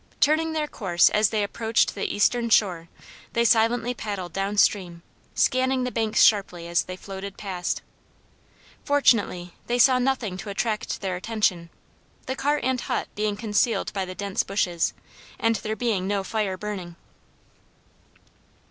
Turning 0.19 0.53
their 0.53 0.65
course 0.65 1.11
as 1.11 1.29
they 1.29 1.43
approached 1.43 1.93
the 1.93 2.11
eastern 2.11 2.49
shore 2.49 2.89
they 3.33 3.45
silently 3.45 3.93
paddled 3.93 4.33
down 4.33 4.57
stream, 4.57 5.03
scanning 5.35 5.83
the 5.83 5.93
hanks 5.95 6.23
sharply 6.23 6.67
as 6.67 6.81
they 6.85 6.95
floated 6.95 7.37
past. 7.37 7.83
Fortunately 8.83 9.53
they 9.67 9.77
saw 9.77 9.99
nothing 9.99 10.37
to 10.37 10.49
attract 10.49 11.01
their 11.01 11.15
attention; 11.15 11.69
the 12.25 12.35
cart 12.35 12.63
and 12.63 12.81
hut 12.81 13.09
being 13.13 13.37
concealed 13.37 13.93
by 13.93 14.03
the 14.03 14.15
dense 14.15 14.41
bushes, 14.41 14.95
and 15.37 15.57
there 15.57 15.75
being 15.75 16.07
no 16.07 16.23
fire 16.23 16.57
burning. 16.57 16.95